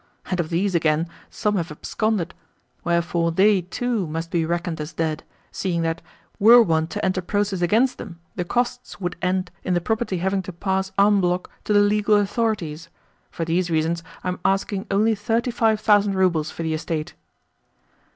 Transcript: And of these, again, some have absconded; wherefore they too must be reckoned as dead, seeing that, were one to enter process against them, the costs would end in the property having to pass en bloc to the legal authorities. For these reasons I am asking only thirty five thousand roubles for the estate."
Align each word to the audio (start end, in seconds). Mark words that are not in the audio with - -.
And 0.31 0.39
of 0.39 0.49
these, 0.49 0.73
again, 0.73 1.07
some 1.29 1.57
have 1.57 1.71
absconded; 1.71 2.33
wherefore 2.83 3.31
they 3.31 3.61
too 3.61 4.07
must 4.07 4.31
be 4.31 4.45
reckoned 4.47 4.81
as 4.81 4.93
dead, 4.93 5.23
seeing 5.51 5.83
that, 5.83 6.01
were 6.39 6.59
one 6.63 6.87
to 6.87 7.05
enter 7.05 7.21
process 7.21 7.61
against 7.61 7.99
them, 7.99 8.19
the 8.35 8.43
costs 8.43 8.99
would 8.99 9.15
end 9.21 9.51
in 9.63 9.75
the 9.75 9.79
property 9.79 10.17
having 10.17 10.41
to 10.41 10.53
pass 10.53 10.91
en 10.97 11.21
bloc 11.21 11.51
to 11.65 11.71
the 11.71 11.81
legal 11.81 12.15
authorities. 12.15 12.89
For 13.29 13.45
these 13.45 13.69
reasons 13.69 14.01
I 14.23 14.29
am 14.29 14.39
asking 14.43 14.87
only 14.89 15.13
thirty 15.13 15.51
five 15.51 15.79
thousand 15.79 16.15
roubles 16.15 16.49
for 16.49 16.63
the 16.63 16.73
estate." 16.73 17.13